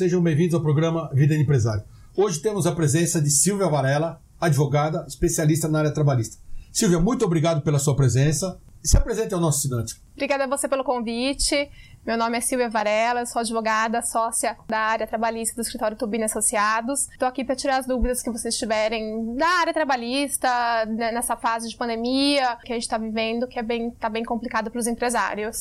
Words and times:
sejam 0.00 0.22
bem-vindos 0.22 0.54
ao 0.54 0.62
programa 0.62 1.10
Vida 1.12 1.34
de 1.34 1.42
Empresário. 1.42 1.84
Hoje 2.16 2.40
temos 2.40 2.66
a 2.66 2.72
presença 2.72 3.20
de 3.20 3.28
Silvia 3.28 3.68
Varela, 3.68 4.18
advogada, 4.40 5.04
especialista 5.06 5.68
na 5.68 5.80
área 5.80 5.92
trabalhista. 5.92 6.38
Silvia, 6.72 6.98
muito 6.98 7.22
obrigado 7.22 7.60
pela 7.60 7.78
sua 7.78 7.94
presença. 7.94 8.58
Se 8.82 8.96
apresente 8.96 9.34
ao 9.34 9.40
nosso 9.40 9.58
assinante. 9.58 10.00
Obrigada 10.14 10.44
a 10.44 10.46
você 10.46 10.66
pelo 10.66 10.82
convite. 10.84 11.70
Meu 12.06 12.16
nome 12.16 12.38
é 12.38 12.40
Silvia 12.40 12.70
Varela, 12.70 13.26
sou 13.26 13.40
advogada, 13.40 14.00
sócia 14.00 14.56
da 14.66 14.78
área 14.78 15.06
trabalhista 15.06 15.54
do 15.54 15.60
escritório 15.60 15.98
Tubini 15.98 16.24
Associados. 16.24 17.06
Estou 17.10 17.28
aqui 17.28 17.44
para 17.44 17.54
tirar 17.54 17.76
as 17.76 17.86
dúvidas 17.86 18.22
que 18.22 18.30
vocês 18.30 18.56
tiverem 18.56 19.34
da 19.34 19.48
área 19.60 19.74
trabalhista, 19.74 20.48
né, 20.86 21.12
nessa 21.12 21.36
fase 21.36 21.68
de 21.68 21.76
pandemia 21.76 22.56
que 22.64 22.72
a 22.72 22.74
gente 22.74 22.84
está 22.84 22.96
vivendo, 22.96 23.46
que 23.46 23.58
é 23.58 23.62
bem, 23.62 23.90
tá 23.90 24.08
bem 24.08 24.24
complicado 24.24 24.70
para 24.70 24.80
os 24.80 24.86
empresários. 24.86 25.58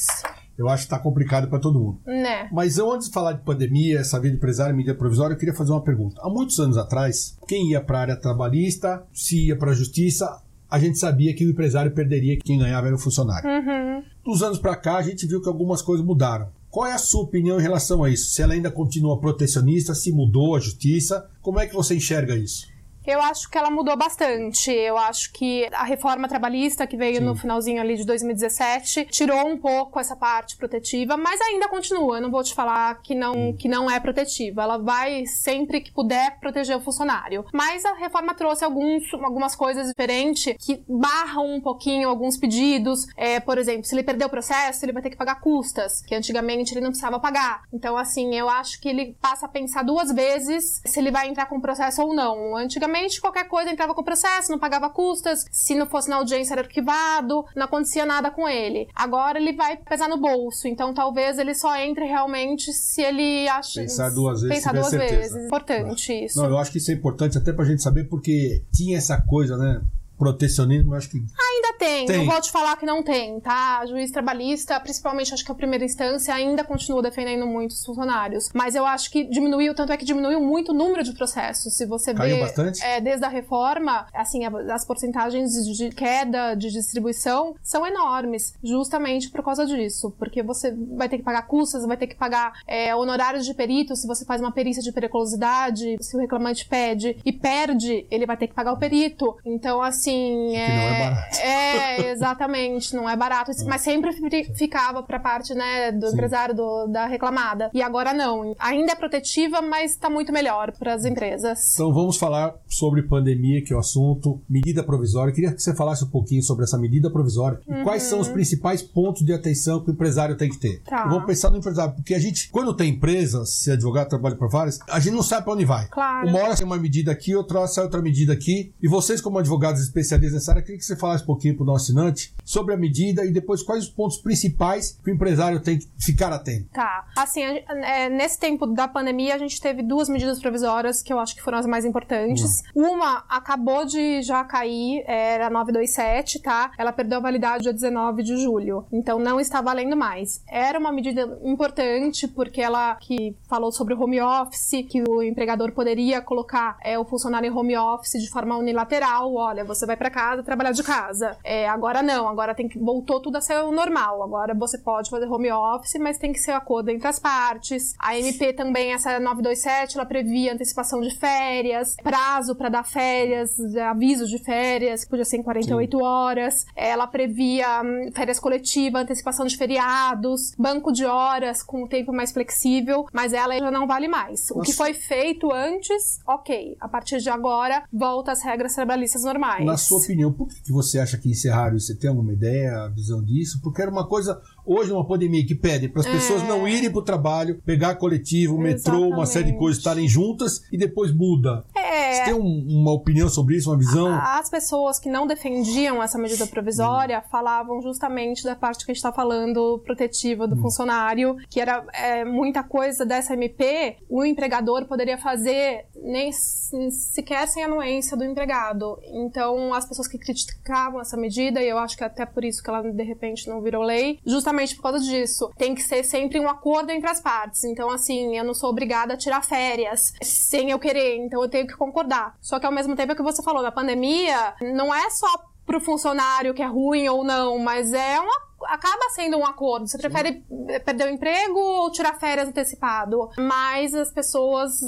Eu 0.59 0.67
acho 0.67 0.83
que 0.83 0.93
está 0.93 0.99
complicado 0.99 1.47
para 1.47 1.57
todo 1.57 1.79
mundo. 1.79 1.99
Né? 2.05 2.49
Mas 2.51 2.77
eu, 2.77 2.91
antes 2.91 3.07
de 3.07 3.13
falar 3.13 3.33
de 3.33 3.43
pandemia, 3.43 3.99
essa 3.99 4.19
vida 4.19 4.35
empresária, 4.35 4.75
mídia 4.75 4.93
provisória, 4.93 5.33
eu 5.33 5.37
queria 5.37 5.55
fazer 5.55 5.71
uma 5.71 5.83
pergunta. 5.83 6.19
Há 6.21 6.29
muitos 6.29 6.59
anos 6.59 6.77
atrás, 6.77 7.37
quem 7.47 7.71
ia 7.71 7.81
para 7.81 7.97
a 7.97 8.01
área 8.01 8.15
trabalhista, 8.17 9.03
se 9.13 9.47
ia 9.47 9.57
para 9.57 9.71
a 9.71 9.73
justiça, 9.73 10.41
a 10.69 10.77
gente 10.77 10.99
sabia 10.99 11.33
que 11.33 11.45
o 11.45 11.49
empresário 11.49 11.91
perderia, 11.91 12.37
quem 12.37 12.59
ganhava 12.59 12.87
era 12.87 12.95
o 12.95 12.99
funcionário. 12.99 13.49
Uhum. 13.49 14.03
Dos 14.23 14.43
anos 14.43 14.59
para 14.59 14.75
cá, 14.75 14.97
a 14.97 15.01
gente 15.01 15.25
viu 15.25 15.41
que 15.41 15.47
algumas 15.47 15.81
coisas 15.81 16.05
mudaram. 16.05 16.49
Qual 16.69 16.85
é 16.85 16.93
a 16.93 16.99
sua 16.99 17.23
opinião 17.23 17.59
em 17.59 17.63
relação 17.63 18.03
a 18.03 18.09
isso? 18.09 18.31
Se 18.31 18.43
ela 18.43 18.53
ainda 18.53 18.69
continua 18.69 19.19
protecionista, 19.19 19.95
se 19.95 20.11
mudou 20.11 20.55
a 20.55 20.59
justiça, 20.59 21.27
como 21.41 21.59
é 21.59 21.65
que 21.65 21.73
você 21.73 21.95
enxerga 21.95 22.35
isso? 22.35 22.67
Eu 23.05 23.21
acho 23.21 23.49
que 23.49 23.57
ela 23.57 23.69
mudou 23.69 23.95
bastante. 23.97 24.71
Eu 24.71 24.97
acho 24.97 25.31
que 25.31 25.67
a 25.71 25.83
reforma 25.83 26.27
trabalhista 26.27 26.85
que 26.85 26.97
veio 26.97 27.17
Sim. 27.17 27.23
no 27.25 27.35
finalzinho 27.35 27.81
ali 27.81 27.95
de 27.95 28.05
2017 28.05 29.05
tirou 29.05 29.47
um 29.47 29.57
pouco 29.57 29.99
essa 29.99 30.15
parte 30.15 30.57
protetiva, 30.57 31.17
mas 31.17 31.39
ainda 31.41 31.67
continua. 31.67 32.17
Eu 32.17 32.21
não 32.21 32.31
vou 32.31 32.43
te 32.43 32.53
falar 32.53 33.01
que 33.01 33.15
não, 33.15 33.53
que 33.53 33.67
não 33.67 33.89
é 33.89 33.99
protetiva. 33.99 34.63
Ela 34.63 34.77
vai 34.77 35.25
sempre 35.25 35.81
que 35.81 35.91
puder 35.91 36.39
proteger 36.39 36.75
o 36.75 36.81
funcionário. 36.81 37.45
Mas 37.53 37.85
a 37.85 37.93
reforma 37.93 38.33
trouxe 38.33 38.63
alguns, 38.63 39.13
algumas 39.13 39.55
coisas 39.55 39.87
diferentes 39.87 40.55
que 40.59 40.83
barram 40.87 41.55
um 41.55 41.61
pouquinho 41.61 42.09
alguns 42.09 42.37
pedidos. 42.37 43.07
É, 43.15 43.39
por 43.39 43.57
exemplo, 43.57 43.85
se 43.85 43.95
ele 43.95 44.03
perder 44.03 44.25
o 44.25 44.29
processo, 44.29 44.83
ele 44.85 44.93
vai 44.93 45.01
ter 45.01 45.09
que 45.09 45.17
pagar 45.17 45.39
custas, 45.39 46.01
que 46.01 46.13
antigamente 46.13 46.73
ele 46.73 46.81
não 46.81 46.89
precisava 46.89 47.19
pagar. 47.19 47.63
Então, 47.73 47.97
assim, 47.97 48.35
eu 48.35 48.49
acho 48.49 48.79
que 48.79 48.89
ele 48.89 49.15
passa 49.21 49.45
a 49.45 49.49
pensar 49.49 49.83
duas 49.83 50.11
vezes 50.11 50.81
se 50.85 50.99
ele 50.99 51.11
vai 51.11 51.27
entrar 51.27 51.45
com 51.45 51.57
o 51.57 51.61
processo 51.61 52.01
ou 52.01 52.13
não. 52.13 52.55
Antigamente 52.55 52.88
Antigamente, 52.89 53.21
qualquer 53.21 53.47
coisa 53.47 53.69
entrava 53.69 53.93
com 53.93 54.03
processo, 54.03 54.51
não 54.51 54.57
pagava 54.57 54.89
custas, 54.89 55.45
se 55.51 55.75
não 55.75 55.85
fosse 55.85 56.09
na 56.09 56.15
audiência 56.15 56.53
era 56.53 56.61
arquivado, 56.61 57.45
não 57.55 57.65
acontecia 57.65 58.05
nada 58.05 58.31
com 58.31 58.49
ele. 58.49 58.87
Agora 58.95 59.39
ele 59.39 59.53
vai 59.53 59.77
pesar 59.77 60.09
no 60.09 60.17
bolso, 60.17 60.67
então 60.67 60.93
talvez 60.93 61.37
ele 61.37 61.53
só 61.53 61.75
entre 61.77 62.05
realmente 62.05 62.73
se 62.73 63.01
ele 63.01 63.47
acha. 63.47 63.81
Pensar 63.81 64.09
duas 64.09 64.41
vezes. 64.41 64.57
Pensar 64.57 64.73
duas 64.73 64.87
certeza. 64.87 65.35
vezes. 65.35 65.45
Importante 65.45 66.25
isso. 66.25 66.41
Não, 66.41 66.49
eu 66.49 66.57
acho 66.57 66.71
que 66.71 66.79
isso 66.79 66.89
é 66.89 66.95
importante 66.95 67.37
até 67.37 67.53
pra 67.53 67.63
gente 67.63 67.83
saber, 67.83 68.05
porque 68.05 68.63
tinha 68.73 68.97
essa 68.97 69.21
coisa, 69.21 69.55
né? 69.55 69.81
protecionismo, 70.19 70.93
eu 70.93 70.97
acho 70.97 71.09
que. 71.09 71.17
Ainda 71.17 71.68
tem, 71.79 72.05
tem, 72.05 72.17
não 72.17 72.25
vou 72.25 72.41
te 72.41 72.51
falar 72.51 72.75
que 72.77 72.85
não 72.85 73.01
tem, 73.01 73.39
tá? 73.39 73.83
Juiz 73.85 74.11
trabalhista, 74.11 74.79
principalmente 74.79 75.33
acho 75.33 75.43
que 75.43 75.51
a 75.51 75.55
primeira 75.55 75.83
instância, 75.83 76.33
ainda 76.33 76.63
continua 76.63 77.01
defendendo 77.01 77.47
muitos 77.47 77.83
funcionários. 77.85 78.49
Mas 78.53 78.75
eu 78.75 78.85
acho 78.85 79.09
que 79.09 79.23
diminuiu, 79.23 79.73
tanto 79.73 79.93
é 79.93 79.97
que 79.97 80.05
diminuiu 80.05 80.41
muito 80.41 80.71
o 80.71 80.75
número 80.75 81.03
de 81.03 81.13
processos. 81.13 81.73
Se 81.75 81.85
você 81.85 82.13
Caiu 82.13 82.35
vê. 82.35 82.41
bastante? 82.41 82.83
É, 82.83 82.99
desde 82.99 83.25
a 83.25 83.29
reforma, 83.29 84.05
assim, 84.13 84.41
as 84.45 84.85
porcentagens 84.85 85.51
de 85.77 85.89
queda 85.89 86.55
de 86.55 86.69
distribuição 86.69 87.55
são 87.63 87.85
enormes, 87.85 88.53
justamente 88.63 89.29
por 89.29 89.43
causa 89.43 89.65
disso. 89.65 90.13
Porque 90.17 90.43
você 90.43 90.75
vai 90.95 91.07
ter 91.07 91.17
que 91.17 91.23
pagar 91.23 91.43
custas, 91.43 91.85
vai 91.85 91.97
ter 91.97 92.07
que 92.07 92.15
pagar 92.15 92.53
é, 92.67 92.95
honorários 92.95 93.45
de 93.45 93.53
perito, 93.53 93.95
se 93.95 94.07
você 94.07 94.25
faz 94.25 94.41
uma 94.41 94.51
perícia 94.51 94.81
de 94.83 94.91
periculosidade, 94.91 95.97
se 96.01 96.15
o 96.15 96.19
reclamante 96.19 96.67
pede 96.67 97.17
e 97.25 97.31
perde, 97.31 98.05
ele 98.11 98.25
vai 98.25 98.37
ter 98.37 98.47
que 98.47 98.53
pagar 98.53 98.73
o 98.73 98.77
perito. 98.77 99.37
Então, 99.45 99.81
assim 99.81 100.09
assim. 100.09 100.55
É, 100.55 100.65
que 100.65 100.71
não 100.71 100.83
é 100.83 100.99
barato. 100.99 101.39
É, 101.39 101.68
exatamente, 102.11 102.95
não 102.95 103.09
é 103.09 103.15
barato. 103.15 103.51
É. 103.51 103.63
Mas 103.65 103.81
sempre 103.81 104.13
ficava 104.55 105.03
pra 105.03 105.19
parte, 105.19 105.53
né, 105.53 105.91
do 105.91 106.07
Sim. 106.07 106.13
empresário, 106.13 106.55
do, 106.55 106.87
da 106.87 107.05
reclamada. 107.05 107.69
E 107.73 107.81
agora 107.81 108.13
não. 108.13 108.55
Ainda 108.59 108.93
é 108.93 108.95
protetiva, 108.95 109.61
mas 109.61 109.95
tá 109.95 110.09
muito 110.09 110.31
melhor 110.31 110.71
para 110.77 110.93
as 110.93 111.05
empresas. 111.05 111.73
Então 111.73 111.93
vamos 111.93 112.17
falar 112.17 112.55
sobre 112.67 113.03
pandemia, 113.03 113.63
que 113.63 113.73
é 113.73 113.75
o 113.75 113.79
assunto. 113.79 114.41
Medida 114.49 114.83
provisória. 114.83 115.31
Eu 115.31 115.35
queria 115.35 115.53
que 115.53 115.61
você 115.61 115.75
falasse 115.75 116.03
um 116.03 116.09
pouquinho 116.09 116.41
sobre 116.43 116.63
essa 116.63 116.77
medida 116.77 117.09
provisória. 117.09 117.59
Uhum. 117.67 117.81
E 117.81 117.83
quais 117.83 118.03
são 118.03 118.19
os 118.19 118.27
principais 118.27 118.81
pontos 118.81 119.25
de 119.25 119.33
atenção 119.33 119.83
que 119.83 119.89
o 119.89 119.93
empresário 119.93 120.35
tem 120.35 120.49
que 120.49 120.57
ter. 120.57 120.81
Tá. 120.83 121.03
Eu 121.03 121.09
vou 121.09 121.25
pensar 121.25 121.49
no 121.49 121.57
empresário, 121.57 121.93
porque 121.95 122.13
a 122.13 122.19
gente, 122.19 122.49
quando 122.49 122.73
tem 122.73 122.91
empresa, 122.91 123.45
se 123.45 123.69
é 123.69 123.73
advogado 123.73 124.09
trabalha 124.09 124.35
por 124.35 124.49
várias, 124.49 124.79
a 124.89 124.99
gente 124.99 125.13
não 125.13 125.23
sabe 125.23 125.43
para 125.43 125.53
onde 125.53 125.65
vai. 125.65 125.87
Claro. 125.87 126.27
Uma 126.27 126.39
hora 126.39 126.55
sai 126.55 126.65
uma 126.65 126.77
medida 126.77 127.11
aqui, 127.11 127.35
outra 127.35 127.59
hora 127.59 127.67
sai 127.67 127.83
outra 127.83 128.01
medida 128.01 128.33
aqui. 128.33 128.73
E 128.81 128.87
vocês, 128.87 129.21
como 129.21 129.37
advogados 129.37 129.81
especialistas 129.81 130.33
nessa 130.33 130.51
área, 130.51 130.61
queria 130.61 130.77
que 130.77 130.85
você 130.85 130.95
falasse 130.95 131.23
um 131.23 131.27
pouquinho 131.27 131.55
para 131.59 131.63
o 131.63 131.65
nosso 131.65 131.85
assinante 131.85 132.33
sobre 132.45 132.73
a 132.73 132.77
medida 132.77 133.25
e 133.25 133.31
depois 133.31 133.61
quais 133.61 133.83
os 133.83 133.89
pontos 133.89 134.17
principais 134.17 134.97
que 135.03 135.11
o 135.11 135.13
empresário 135.13 135.59
tem 135.59 135.77
que 135.77 135.87
ficar 135.99 136.31
atento. 136.31 136.67
Tá. 136.73 137.05
Assim, 137.17 137.41
é, 137.43 138.09
nesse 138.09 138.39
tempo 138.39 138.65
da 138.65 138.87
pandemia, 138.87 139.35
a 139.35 139.37
gente 139.37 139.59
teve 139.59 139.83
duas 139.83 140.09
medidas 140.09 140.39
provisórias 140.39 141.03
que 141.03 141.11
eu 141.11 141.19
acho 141.19 141.35
que 141.35 141.41
foram 141.41 141.57
as 141.57 141.65
mais 141.65 141.85
importantes. 141.85 142.63
Hum. 142.75 142.89
Uma 142.89 143.23
acabou 143.29 143.85
de 143.85 144.21
já 144.21 144.43
cair, 144.43 145.03
era 145.05 145.49
927, 145.49 146.39
tá? 146.39 146.71
Ela 146.77 146.91
perdeu 146.91 147.19
a 147.19 147.21
validade 147.21 147.63
dia 147.63 147.73
19 147.73 148.23
de 148.23 148.37
julho. 148.37 148.85
Então 148.91 149.19
não 149.19 149.39
está 149.39 149.61
valendo 149.61 149.95
mais. 149.95 150.41
Era 150.47 150.79
uma 150.79 150.91
medida 150.91 151.39
importante 151.43 152.27
porque 152.27 152.61
ela 152.61 152.95
que 152.95 153.35
falou 153.47 153.71
sobre 153.71 153.93
o 153.93 154.01
home 154.01 154.19
office, 154.21 154.85
que 154.89 155.03
o 155.07 155.21
empregador 155.21 155.71
poderia 155.71 156.21
colocar 156.21 156.77
é, 156.81 156.97
o 156.97 157.05
funcionário 157.05 157.47
em 157.47 157.55
home 157.55 157.77
office 157.77 158.21
de 158.21 158.29
forma 158.29 158.57
unilateral. 158.57 159.33
Olha, 159.35 159.63
você 159.63 159.85
vai 159.85 159.97
para 159.97 160.09
casa, 160.09 160.41
trabalhar 160.41 160.71
de 160.71 160.83
casa. 160.83 161.37
É, 161.49 161.67
agora 161.67 162.03
não, 162.03 162.27
agora 162.27 162.53
tem 162.53 162.69
que 162.69 162.77
voltou 162.77 163.19
tudo 163.19 163.37
a 163.37 163.41
ser 163.41 163.55
o 163.63 163.71
normal. 163.71 164.21
Agora 164.21 164.53
você 164.53 164.77
pode 164.77 165.09
fazer 165.09 165.25
home 165.25 165.51
office, 165.51 165.95
mas 165.99 166.19
tem 166.19 166.31
que 166.31 166.37
ser 166.37 166.51
acordo 166.51 166.91
entre 166.91 167.07
as 167.07 167.17
partes. 167.17 167.95
A 167.97 168.15
MP 168.15 168.53
também, 168.53 168.93
essa 168.93 169.19
927, 169.19 169.97
ela 169.97 170.05
previa 170.05 170.53
antecipação 170.53 171.01
de 171.01 171.09
férias, 171.17 171.95
prazo 172.03 172.55
para 172.55 172.69
dar 172.69 172.83
férias, 172.83 173.57
aviso 173.77 174.27
de 174.27 174.37
férias, 174.37 175.03
que 175.03 175.09
podia 175.09 175.25
ser 175.25 175.37
em 175.37 175.41
48 175.41 175.97
Sim. 175.97 176.03
horas. 176.03 176.67
Ela 176.75 177.07
previa 177.07 177.81
hum, 177.81 178.11
férias 178.13 178.39
coletivas, 178.39 179.01
antecipação 179.01 179.47
de 179.47 179.57
feriados, 179.57 180.53
banco 180.55 180.91
de 180.91 181.03
horas 181.03 181.63
com 181.63 181.83
o 181.83 181.87
tempo 181.87 182.13
mais 182.13 182.31
flexível, 182.31 183.07
mas 183.11 183.33
ela 183.33 183.57
já 183.57 183.71
não 183.71 183.87
vale 183.87 184.07
mais. 184.07 184.49
Nossa. 184.49 184.59
O 184.59 184.61
que 184.61 184.71
foi 184.71 184.93
feito 184.93 185.51
antes, 185.51 186.19
ok. 186.27 186.77
A 186.79 186.87
partir 186.87 187.17
de 187.17 187.29
agora, 187.31 187.85
volta 187.91 188.31
às 188.31 188.43
regras 188.43 188.75
trabalhistas 188.75 189.23
normais. 189.23 189.65
Na 189.65 189.77
sua 189.77 189.97
opinião, 189.97 190.31
por 190.31 190.47
que 190.47 190.71
você 190.71 190.99
acha 190.99 191.17
que 191.17 191.38
encerraram 191.39 191.77
isso? 191.77 191.87
Você 191.87 191.95
tem 191.95 192.09
alguma 192.09 192.33
ideia, 192.33 192.87
visão 192.89 193.23
disso? 193.23 193.59
Porque 193.61 193.81
era 193.81 193.89
uma 193.89 194.07
coisa, 194.07 194.39
hoje, 194.65 194.91
uma 194.91 195.05
pandemia 195.05 195.45
que 195.45 195.55
pede 195.55 195.89
para 195.89 196.01
as 196.01 196.07
é. 196.07 196.11
pessoas 196.11 196.43
não 196.43 196.67
irem 196.67 196.89
para 196.89 196.99
o 196.99 197.03
trabalho, 197.03 197.61
pegar 197.65 197.95
coletivo, 197.95 198.57
metrô, 198.57 199.07
uma 199.07 199.25
série 199.25 199.51
de 199.51 199.57
coisas, 199.57 199.77
estarem 199.77 200.07
juntas 200.07 200.63
e 200.71 200.77
depois 200.77 201.13
muda. 201.13 201.63
É. 201.75 201.98
Você 202.13 202.23
tem 202.25 202.33
um, 202.33 202.65
uma 202.81 202.93
opinião 202.93 203.29
sobre 203.29 203.55
isso, 203.55 203.69
uma 203.69 203.77
visão? 203.77 204.13
As 204.13 204.49
pessoas 204.49 204.99
que 204.99 205.09
não 205.09 205.27
defendiam 205.27 206.01
essa 206.01 206.17
medida 206.17 206.45
provisória 206.47 207.19
hum. 207.19 207.29
falavam 207.29 207.81
justamente 207.81 208.43
da 208.43 208.55
parte 208.55 208.85
que 208.85 208.91
a 208.91 208.93
gente 208.93 209.03
está 209.03 209.11
falando, 209.11 209.81
protetiva 209.85 210.47
do 210.47 210.55
hum. 210.55 210.61
funcionário, 210.61 211.37
que 211.49 211.59
era 211.59 211.85
é, 211.93 212.25
muita 212.25 212.63
coisa 212.63 213.05
dessa 213.05 213.33
MP, 213.33 213.97
o 214.09 214.23
empregador 214.25 214.85
poderia 214.85 215.17
fazer 215.17 215.85
nem 215.95 216.31
sequer 216.31 217.47
sem 217.47 217.63
anuência 217.63 218.15
do 218.15 218.23
empregado. 218.23 218.99
Então, 219.03 219.73
as 219.73 219.85
pessoas 219.85 220.07
que 220.07 220.17
criticavam 220.17 221.01
essa 221.01 221.17
medida, 221.17 221.61
e 221.61 221.69
eu 221.69 221.77
acho 221.77 221.97
que 221.97 222.03
até 222.03 222.25
por 222.25 222.43
isso 222.43 222.63
que 222.63 222.69
ela 222.69 222.81
de 222.81 223.03
repente 223.03 223.47
não 223.47 223.61
virou 223.61 223.83
lei, 223.83 224.19
justamente 224.25 224.75
por 224.75 224.83
causa 224.83 224.99
disso. 224.99 225.51
Tem 225.57 225.75
que 225.75 225.81
ser 225.81 226.03
sempre 226.03 226.39
um 226.39 226.49
acordo 226.49 226.91
entre 226.91 227.09
as 227.09 227.19
partes. 227.19 227.63
Então, 227.63 227.89
assim, 227.89 228.37
eu 228.37 228.43
não 228.43 228.53
sou 228.53 228.69
obrigada 228.69 229.13
a 229.13 229.17
tirar 229.17 229.43
férias 229.43 230.13
sem 230.21 230.71
eu 230.71 230.79
querer, 230.79 231.17
então 231.17 231.41
eu 231.41 231.49
tenho 231.49 231.67
que 231.67 231.75
concordar. 231.75 231.98
Só 232.41 232.59
que 232.59 232.65
ao 232.65 232.71
mesmo 232.71 232.95
tempo 232.95 233.11
é 233.11 233.13
o 233.13 233.17
que 233.17 233.23
você 233.23 233.41
falou, 233.43 233.61
na 233.61 233.71
pandemia, 233.71 234.53
não 234.61 234.93
é 234.93 235.09
só 235.09 235.27
pro 235.65 235.79
funcionário 235.79 236.53
que 236.53 236.63
é 236.63 236.65
ruim 236.65 237.07
ou 237.09 237.23
não, 237.23 237.59
mas 237.59 237.93
é 237.93 238.19
uma 238.19 238.49
acaba 238.65 239.09
sendo 239.11 239.37
um 239.37 239.45
acordo. 239.45 239.87
Você 239.87 239.97
prefere 239.97 240.43
Sim. 240.47 240.79
perder 240.83 241.05
o 241.05 241.09
emprego 241.09 241.59
ou 241.59 241.91
tirar 241.91 242.19
férias 242.19 242.47
antecipado? 242.47 243.29
Mas 243.37 243.93
as 243.93 244.11
pessoas 244.11 244.79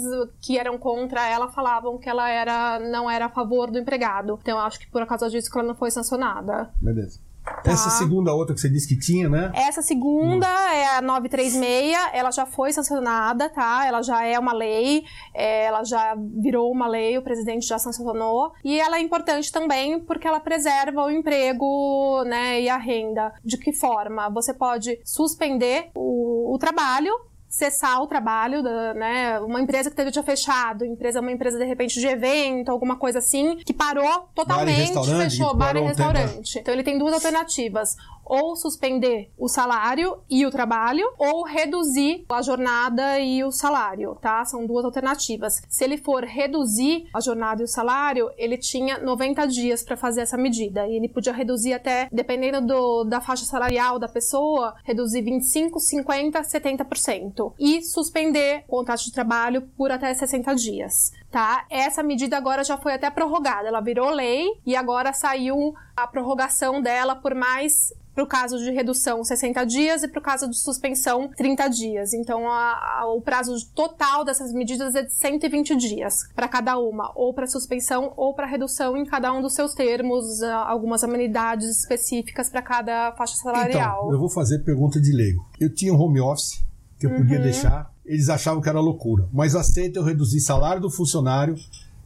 que 0.41 0.57
eram 0.57 0.77
contra 0.77 1.27
ela 1.27 1.49
falavam 1.51 1.97
que 1.97 2.09
ela 2.09 2.29
era 2.29 2.79
não 2.79 3.09
era 3.09 3.25
a 3.25 3.29
favor 3.29 3.71
do 3.71 3.79
empregado. 3.79 4.37
Então 4.41 4.57
eu 4.57 4.63
acho 4.63 4.79
que 4.79 4.87
por 4.87 5.05
causa 5.05 5.29
disso 5.29 5.49
que 5.51 5.57
ela 5.57 5.67
não 5.67 5.75
foi 5.75 5.91
sancionada. 5.91 6.71
Beleza. 6.81 7.19
Tá. 7.63 7.71
Essa 7.71 7.89
segunda 7.91 8.33
outra 8.33 8.53
que 8.53 8.61
você 8.61 8.69
disse 8.69 8.87
que 8.87 8.97
tinha, 8.97 9.29
né? 9.29 9.51
Essa 9.53 9.81
segunda 9.81 10.47
hum. 10.47 10.73
é 10.73 10.97
a 10.97 11.01
936, 11.01 11.95
ela 12.13 12.31
já 12.31 12.45
foi 12.45 12.73
sancionada, 12.73 13.49
tá? 13.49 13.85
Ela 13.85 14.01
já 14.01 14.25
é 14.25 14.37
uma 14.37 14.53
lei, 14.53 15.03
é, 15.33 15.65
ela 15.65 15.83
já 15.83 16.15
virou 16.17 16.71
uma 16.71 16.87
lei, 16.87 17.17
o 17.17 17.21
presidente 17.21 17.67
já 17.67 17.77
sancionou. 17.77 18.51
E 18.63 18.79
ela 18.79 18.97
é 18.97 19.01
importante 19.01 19.51
também 19.51 19.99
porque 19.99 20.27
ela 20.27 20.39
preserva 20.39 21.03
o 21.03 21.11
emprego, 21.11 22.23
né, 22.25 22.61
e 22.61 22.69
a 22.69 22.77
renda. 22.77 23.33
De 23.43 23.57
que 23.57 23.73
forma? 23.73 24.29
Você 24.29 24.53
pode 24.53 24.99
suspender 25.03 25.91
o, 25.95 26.53
o 26.53 26.57
trabalho 26.57 27.13
cessar 27.51 28.01
o 28.01 28.07
trabalho, 28.07 28.63
da, 28.63 28.93
né? 28.93 29.37
Uma 29.41 29.59
empresa 29.59 29.89
que 29.89 29.95
teve 29.95 30.09
dia 30.09 30.23
fechado, 30.23 30.85
empresa, 30.85 31.19
uma 31.19 31.33
empresa 31.33 31.59
de 31.59 31.65
repente 31.65 31.99
de 31.99 32.07
evento, 32.07 32.71
alguma 32.71 32.95
coisa 32.95 33.19
assim, 33.19 33.57
que 33.57 33.73
parou 33.73 34.29
totalmente, 34.33 34.93
bar 34.93 35.03
fechou 35.17 35.53
bar 35.53 35.75
e 35.75 35.81
restaurante. 35.81 36.59
Então 36.59 36.73
ele 36.73 36.81
tem 36.81 36.97
duas 36.97 37.13
alternativas 37.13 37.97
ou 38.25 38.55
suspender 38.55 39.31
o 39.37 39.47
salário 39.47 40.19
e 40.29 40.45
o 40.45 40.51
trabalho, 40.51 41.05
ou 41.17 41.43
reduzir 41.43 42.25
a 42.29 42.41
jornada 42.41 43.19
e 43.19 43.43
o 43.43 43.51
salário, 43.51 44.15
tá? 44.21 44.43
São 44.45 44.65
duas 44.65 44.85
alternativas. 44.85 45.61
Se 45.69 45.83
ele 45.83 45.97
for 45.97 46.23
reduzir 46.23 47.07
a 47.13 47.19
jornada 47.19 47.61
e 47.61 47.65
o 47.65 47.67
salário, 47.67 48.29
ele 48.37 48.57
tinha 48.57 48.99
90 48.99 49.47
dias 49.47 49.83
para 49.83 49.97
fazer 49.97 50.21
essa 50.21 50.37
medida. 50.37 50.87
E 50.87 50.95
ele 50.95 51.09
podia 51.09 51.33
reduzir 51.33 51.73
até, 51.73 52.07
dependendo 52.11 52.61
do, 52.61 53.03
da 53.03 53.21
faixa 53.21 53.45
salarial 53.45 53.99
da 53.99 54.07
pessoa, 54.07 54.75
reduzir 54.83 55.21
25, 55.21 55.79
50, 55.79 56.41
70%. 56.41 57.53
E 57.59 57.81
suspender 57.83 58.63
o 58.67 58.77
contrato 58.77 59.03
de 59.03 59.11
trabalho 59.11 59.63
por 59.77 59.91
até 59.91 60.13
60 60.13 60.53
dias 60.55 61.11
tá? 61.31 61.65
Essa 61.69 62.03
medida 62.03 62.37
agora 62.37 62.63
já 62.63 62.77
foi 62.77 62.93
até 62.93 63.09
prorrogada, 63.09 63.67
ela 63.67 63.81
virou 63.81 64.09
lei 64.09 64.45
e 64.65 64.75
agora 64.75 65.13
saiu 65.13 65.73
a 65.95 66.05
prorrogação 66.05 66.81
dela 66.81 67.15
por 67.15 67.33
mais 67.33 67.93
para 68.13 68.23
o 68.23 68.27
caso 68.27 68.57
de 68.57 68.71
redução 68.71 69.23
60 69.23 69.65
dias 69.65 70.03
e 70.03 70.07
para 70.07 70.19
o 70.19 70.21
caso 70.21 70.49
de 70.49 70.57
suspensão 70.57 71.29
30 71.29 71.67
dias. 71.69 72.13
Então, 72.13 72.49
a, 72.49 72.99
a, 72.99 73.05
o 73.13 73.21
prazo 73.21 73.55
total 73.73 74.25
dessas 74.25 74.53
medidas 74.53 74.95
é 74.95 75.03
de 75.03 75.13
120 75.13 75.75
dias 75.77 76.27
para 76.35 76.47
cada 76.47 76.77
uma, 76.77 77.11
ou 77.15 77.33
para 77.33 77.47
suspensão 77.47 78.11
ou 78.17 78.33
para 78.33 78.45
redução 78.45 78.97
em 78.97 79.05
cada 79.05 79.31
um 79.31 79.41
dos 79.41 79.53
seus 79.53 79.73
termos, 79.73 80.43
algumas 80.43 81.03
amenidades 81.03 81.79
específicas 81.79 82.49
para 82.49 82.61
cada 82.61 83.13
faixa 83.13 83.35
salarial. 83.37 83.99
Então, 84.01 84.11
eu 84.11 84.19
vou 84.19 84.29
fazer 84.29 84.59
pergunta 84.59 84.99
de 84.99 85.13
leigo. 85.13 85.45
Eu 85.59 85.73
tinha 85.73 85.93
um 85.93 85.99
home 85.99 86.19
office 86.19 86.61
que 87.01 87.07
eu 87.07 87.15
podia 87.15 87.37
uhum. 87.37 87.43
deixar, 87.43 87.91
eles 88.05 88.29
achavam 88.29 88.61
que 88.61 88.69
era 88.69 88.79
loucura, 88.79 89.27
mas 89.33 89.55
aceitam 89.55 90.03
reduzir 90.03 90.39
salário 90.39 90.81
do 90.81 90.89
funcionário 90.89 91.55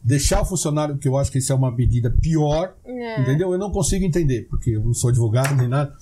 deixar 0.02 0.40
o 0.40 0.44
funcionário, 0.44 0.96
que 0.96 1.08
eu 1.08 1.16
acho 1.16 1.32
que 1.32 1.38
isso 1.38 1.52
é 1.52 1.56
uma 1.56 1.74
medida 1.74 2.08
pior, 2.22 2.76
é. 2.84 3.20
entendeu? 3.20 3.50
Eu 3.50 3.58
não 3.58 3.72
consigo 3.72 4.04
entender, 4.04 4.46
porque 4.48 4.70
eu 4.70 4.84
não 4.84 4.94
sou 4.94 5.10
advogado 5.10 5.56
nem 5.56 5.66
nada 5.66 5.92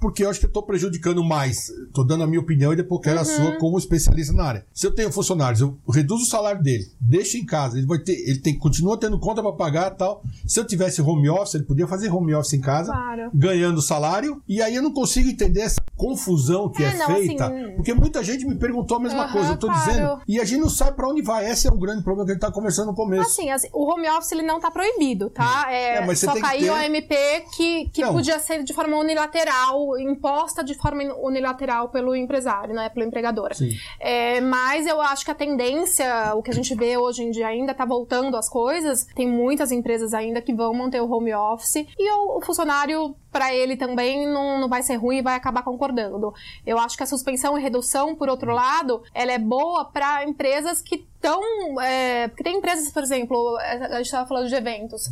porque 0.00 0.24
eu 0.24 0.30
acho 0.30 0.38
que 0.38 0.46
eu 0.46 0.48
estou 0.48 0.62
prejudicando 0.62 1.22
mais. 1.22 1.68
Estou 1.68 2.04
dando 2.04 2.24
a 2.24 2.26
minha 2.26 2.40
opinião 2.40 2.72
e 2.72 2.76
depois 2.76 3.02
quero 3.02 3.16
uhum. 3.16 3.22
a 3.22 3.24
sua 3.24 3.56
como 3.58 3.78
especialista 3.78 4.32
na 4.32 4.44
área. 4.44 4.66
Se 4.72 4.86
eu 4.86 4.94
tenho 4.94 5.10
funcionários, 5.12 5.60
eu 5.60 5.76
reduzo 5.88 6.24
o 6.24 6.26
salário 6.26 6.62
dele, 6.62 6.90
deixo 7.00 7.36
em 7.36 7.44
casa, 7.44 7.78
ele 7.78 7.86
vai 7.86 7.98
ter, 7.98 8.12
ele 8.12 8.38
tem, 8.38 8.56
continua 8.56 8.98
tendo 8.98 9.18
conta 9.18 9.42
para 9.42 9.52
pagar 9.52 9.90
tal. 9.90 10.22
Se 10.46 10.58
eu 10.60 10.64
tivesse 10.64 11.02
home 11.02 11.28
office, 11.28 11.54
ele 11.54 11.64
podia 11.64 11.86
fazer 11.86 12.10
home 12.10 12.34
office 12.34 12.54
em 12.54 12.60
casa, 12.60 12.92
claro. 12.92 13.30
ganhando 13.34 13.82
salário. 13.82 14.42
E 14.48 14.62
aí 14.62 14.74
eu 14.74 14.82
não 14.82 14.92
consigo 14.92 15.28
entender 15.28 15.60
essa 15.60 15.80
confusão 15.96 16.70
que 16.70 16.82
é, 16.82 16.88
é 16.88 16.96
não, 16.96 17.06
feita, 17.06 17.46
assim... 17.46 17.74
porque 17.76 17.92
muita 17.92 18.22
gente 18.22 18.46
me 18.46 18.54
perguntou 18.56 18.96
a 18.96 19.00
mesma 19.00 19.26
uhum, 19.26 19.32
coisa. 19.32 19.48
Eu 19.48 19.54
estou 19.54 19.70
claro. 19.70 19.90
dizendo 19.90 20.20
e 20.28 20.40
a 20.40 20.44
gente 20.44 20.60
não 20.60 20.70
sabe 20.70 20.96
para 20.96 21.08
onde 21.08 21.22
vai. 21.22 21.50
Esse 21.50 21.66
é 21.66 21.70
o 21.70 21.76
grande 21.76 22.02
problema 22.02 22.26
que 22.26 22.32
a 22.32 22.34
gente 22.34 22.42
está 22.42 22.52
conversando 22.52 22.88
no 22.88 22.94
começo. 22.94 23.22
Assim, 23.22 23.50
assim, 23.50 23.68
o 23.72 23.90
home 23.90 24.08
office 24.10 24.32
ele 24.32 24.42
não 24.42 24.56
está 24.56 24.70
proibido, 24.70 25.30
tá? 25.30 25.66
É, 25.70 25.98
é 25.98 26.14
só 26.14 26.38
caiu 26.38 26.72
ter... 26.74 26.80
o 26.80 26.82
MP 26.82 27.16
que, 27.56 27.88
que 27.88 28.06
podia 28.06 28.38
ser 28.38 28.62
de 28.62 28.72
forma 28.72 28.96
unilateral 28.96 29.87
imposta 29.96 30.62
de 30.62 30.74
forma 30.74 31.02
unilateral 31.22 31.88
pelo 31.88 32.14
empresário, 32.14 32.74
né, 32.74 32.88
pelo 32.88 33.06
empregador. 33.06 33.52
É, 34.00 34.40
mas 34.40 34.86
eu 34.86 35.00
acho 35.00 35.24
que 35.24 35.30
a 35.30 35.34
tendência, 35.34 36.34
o 36.34 36.42
que 36.42 36.50
a 36.50 36.54
gente 36.54 36.74
vê 36.74 36.96
hoje 36.96 37.22
em 37.22 37.30
dia 37.30 37.46
ainda 37.46 37.72
está 37.72 37.84
voltando 37.84 38.36
as 38.36 38.48
coisas. 38.48 39.06
Tem 39.14 39.26
muitas 39.26 39.72
empresas 39.72 40.12
ainda 40.12 40.42
que 40.42 40.54
vão 40.54 40.74
manter 40.74 41.00
o 41.00 41.10
home 41.10 41.34
office 41.34 41.86
e 41.98 42.10
o, 42.10 42.38
o 42.38 42.40
funcionário 42.40 43.14
para 43.30 43.54
ele 43.54 43.76
também 43.76 44.26
não, 44.26 44.60
não 44.60 44.68
vai 44.68 44.82
ser 44.82 44.96
ruim 44.96 45.18
e 45.18 45.22
vai 45.22 45.34
acabar 45.34 45.62
concordando. 45.62 46.32
Eu 46.66 46.78
acho 46.78 46.96
que 46.96 47.02
a 47.02 47.06
suspensão 47.06 47.58
e 47.58 47.62
redução, 47.62 48.14
por 48.14 48.28
outro 48.28 48.52
lado, 48.52 49.02
ela 49.14 49.32
é 49.32 49.38
boa 49.38 49.84
para 49.84 50.24
empresas 50.24 50.80
que 50.80 50.96
estão. 50.96 51.40
É, 51.80 52.28
porque 52.28 52.42
tem 52.42 52.56
empresas, 52.56 52.90
por 52.90 53.02
exemplo, 53.02 53.56
a 53.58 53.96
gente 53.96 54.06
estava 54.06 54.26
falando 54.26 54.48
de 54.48 54.54
eventos 54.54 55.08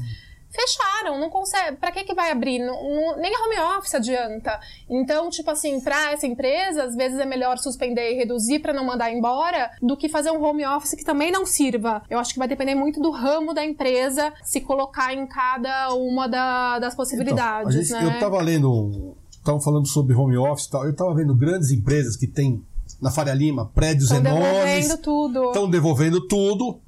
fecharam, 0.57 1.21
não 1.21 1.29
consegue. 1.29 1.77
Para 1.77 1.93
que 1.93 2.05
que 2.05 2.15
vai 2.15 2.33
abrir? 2.33 2.59
Não, 2.59 2.83
não, 2.83 3.17
nem 3.19 3.35
a 3.35 3.39
home 3.45 3.77
office 3.79 3.95
adianta. 3.95 4.59
Então, 4.89 5.29
tipo 5.29 5.51
assim, 5.51 5.81
para 5.81 6.13
essa 6.13 6.27
empresa, 6.27 6.85
às 6.85 6.97
vezes 6.97 7.19
é 7.19 7.27
melhor 7.27 7.59
suspender 7.59 8.13
e 8.13 8.17
reduzir 8.17 8.61
para 8.61 8.73
não 8.73 8.85
mandar 8.85 9.13
embora 9.13 9.71
do 9.83 9.97
que 9.97 10.09
fazer 10.09 10.31
um 10.31 10.43
home 10.43 10.65
office 10.67 10.95
que 10.95 11.05
também 11.05 11.31
não 11.31 11.45
sirva. 11.45 12.03
Eu 12.09 12.19
acho 12.19 12.33
que 12.33 12.39
vai 12.39 12.49
depender 12.49 12.75
muito 12.75 13.01
do 13.01 13.11
ramo 13.11 13.53
da 13.53 13.65
empresa 13.65 14.33
se 14.43 14.61
colocar 14.61 15.13
em 15.13 15.27
cada 15.27 15.93
uma 15.95 16.27
da, 16.27 16.79
das 16.79 16.95
possibilidades. 16.95 17.75
Então, 17.75 17.85
gente, 17.85 18.11
né? 18.11 18.17
Eu 18.17 18.21
tava 18.21 18.41
lendo, 18.41 19.15
estavam 19.31 19.61
falando 19.61 19.87
sobre 19.87 20.15
home 20.15 20.37
office 20.37 20.67
e 20.67 20.71
tal, 20.71 20.87
eu 20.87 20.97
tava 20.97 21.15
vendo 21.15 21.35
grandes 21.35 21.71
empresas 21.71 22.17
que 22.17 22.27
têm 22.27 22.65
na 23.01 23.11
Faria 23.11 23.35
Lima, 23.35 23.67
prédios 23.67 24.09
Tão 24.09 24.19
enormes. 24.19 24.87
Estão 24.87 24.99
devolvendo 24.99 25.03
tudo. 25.03 25.45
Estão 25.47 25.71
devolvendo 25.71 26.21
tudo. 26.27 26.81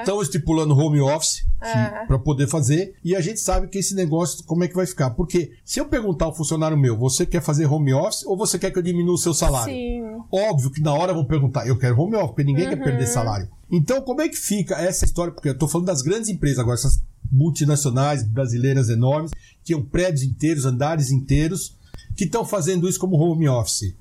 Estão 0.00 0.20
é. 0.20 0.22
estipulando 0.22 0.76
home 0.76 1.00
office 1.00 1.46
é. 1.60 2.06
para 2.06 2.18
poder 2.18 2.46
fazer. 2.46 2.94
E 3.02 3.16
a 3.16 3.20
gente 3.20 3.40
sabe 3.40 3.68
que 3.68 3.78
esse 3.78 3.94
negócio, 3.94 4.44
como 4.44 4.64
é 4.64 4.68
que 4.68 4.74
vai 4.74 4.86
ficar? 4.86 5.10
Porque 5.10 5.52
se 5.64 5.80
eu 5.80 5.86
perguntar 5.86 6.26
ao 6.26 6.34
funcionário 6.34 6.76
meu, 6.76 6.96
você 6.96 7.24
quer 7.24 7.40
fazer 7.40 7.66
home 7.66 7.94
office 7.94 8.24
ou 8.26 8.36
você 8.36 8.58
quer 8.58 8.70
que 8.70 8.78
eu 8.78 8.82
diminua 8.82 9.14
o 9.14 9.18
seu 9.18 9.32
salário? 9.32 9.72
Sim. 9.74 10.02
Óbvio 10.30 10.70
que 10.70 10.82
na 10.82 10.92
hora 10.92 11.14
vão 11.14 11.24
perguntar, 11.24 11.66
eu 11.66 11.78
quero 11.78 11.98
home 11.98 12.16
office, 12.16 12.28
porque 12.28 12.44
ninguém 12.44 12.64
uhum. 12.64 12.70
quer 12.70 12.84
perder 12.84 13.06
salário. 13.06 13.48
Então, 13.70 14.00
como 14.02 14.20
é 14.20 14.28
que 14.28 14.36
fica 14.36 14.76
essa 14.76 15.04
história? 15.04 15.32
Porque 15.32 15.48
eu 15.48 15.52
estou 15.52 15.68
falando 15.68 15.86
das 15.86 16.02
grandes 16.02 16.28
empresas 16.28 16.58
agora, 16.58 16.76
essas 16.76 17.02
multinacionais 17.32 18.22
brasileiras 18.22 18.88
enormes, 18.88 19.30
que 19.30 19.64
tinham 19.64 19.82
prédios 19.82 20.22
inteiros, 20.22 20.64
andares 20.64 21.10
inteiros, 21.10 21.76
que 22.16 22.24
estão 22.24 22.44
fazendo 22.44 22.88
isso 22.88 22.98
como 22.98 23.16
home 23.16 23.48
office 23.48 23.94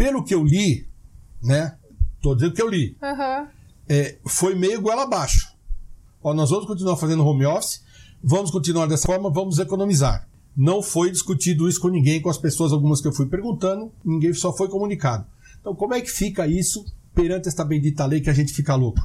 pelo 0.00 0.24
que 0.24 0.34
eu 0.34 0.42
li, 0.42 0.88
né? 1.42 1.76
Tô 2.22 2.34
dizendo 2.34 2.54
que 2.54 2.62
eu 2.62 2.68
li. 2.70 2.96
Uhum. 3.02 3.46
É, 3.86 4.16
foi 4.24 4.54
meio 4.54 4.80
goela 4.80 5.02
abaixo. 5.02 5.54
Ó, 6.22 6.32
nós 6.32 6.48
vamos 6.48 6.64
continuar 6.64 6.96
fazendo 6.96 7.22
home 7.22 7.44
office, 7.44 7.82
vamos 8.24 8.50
continuar 8.50 8.86
dessa 8.86 9.06
forma, 9.06 9.28
vamos 9.28 9.58
economizar. 9.58 10.26
Não 10.56 10.82
foi 10.82 11.10
discutido 11.10 11.68
isso 11.68 11.78
com 11.78 11.88
ninguém, 11.88 12.18
com 12.18 12.30
as 12.30 12.38
pessoas, 12.38 12.72
algumas 12.72 13.02
que 13.02 13.08
eu 13.08 13.12
fui 13.12 13.26
perguntando, 13.26 13.92
ninguém 14.02 14.32
só 14.32 14.56
foi 14.56 14.70
comunicado. 14.70 15.26
Então, 15.60 15.74
como 15.74 15.92
é 15.92 16.00
que 16.00 16.10
fica 16.10 16.46
isso 16.46 16.82
perante 17.14 17.46
esta 17.46 17.62
bendita 17.62 18.06
lei 18.06 18.22
que 18.22 18.30
a 18.30 18.34
gente 18.34 18.54
fica 18.54 18.74
louco? 18.74 19.02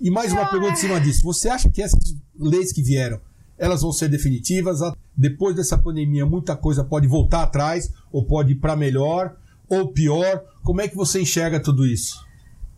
E 0.00 0.10
mais 0.10 0.32
uma 0.32 0.46
pergunta 0.46 0.72
em 0.72 0.76
cima 0.76 0.98
disso. 0.98 1.24
Você 1.24 1.50
acha 1.50 1.68
que 1.68 1.82
essas 1.82 2.16
leis 2.38 2.72
que 2.72 2.82
vieram, 2.82 3.20
elas 3.58 3.82
vão 3.82 3.92
ser 3.92 4.08
definitivas? 4.08 4.80
Depois 5.14 5.54
dessa 5.54 5.76
pandemia, 5.76 6.24
muita 6.24 6.56
coisa 6.56 6.82
pode 6.82 7.06
voltar 7.06 7.42
atrás 7.42 7.92
ou 8.10 8.24
pode 8.24 8.52
ir 8.52 8.56
para 8.56 8.74
melhor? 8.74 9.36
Ou 9.68 9.92
pior? 9.92 10.42
Como 10.62 10.80
é 10.80 10.88
que 10.88 10.96
você 10.96 11.20
enxerga 11.20 11.60
tudo 11.60 11.86
isso? 11.86 12.27